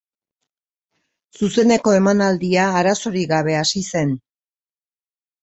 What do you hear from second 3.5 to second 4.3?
hasi zen.